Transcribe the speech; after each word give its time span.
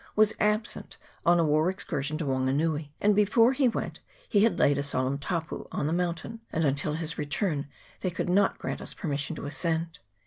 347 0.15 0.21
was 0.49 0.55
absent 0.63 0.97
on 1.27 1.39
a 1.39 1.45
war 1.45 1.69
excursion 1.69 2.17
to 2.17 2.25
Wanganui, 2.25 2.89
and 2.99 3.15
before 3.15 3.53
he 3.53 3.67
went 3.67 3.99
he 4.27 4.41
had 4.43 4.57
laid 4.57 4.79
a 4.79 4.81
solemn" 4.81 5.19
tapu" 5.29 5.67
on 5.71 5.85
the 5.85 5.93
mountain, 5.93 6.41
and 6.51 6.65
until 6.65 6.93
his 6.93 7.19
return 7.19 7.67
they 7.99 8.09
could 8.09 8.27
not 8.27 8.57
grant 8.57 8.81
us 8.81 8.95
permission 8.95 9.35
to 9.35 9.45
ascend 9.45 9.85
it. 9.91 9.99